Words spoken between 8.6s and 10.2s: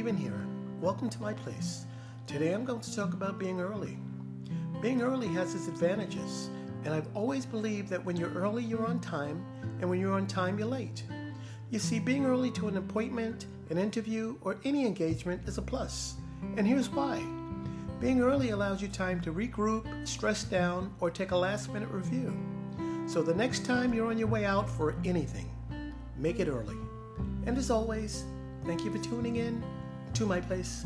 you're on time, and when you're